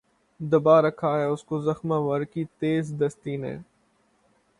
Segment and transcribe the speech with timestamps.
[0.39, 3.55] دبا رکھا ہے اس کو زخمہ ور کی تیز دستی نے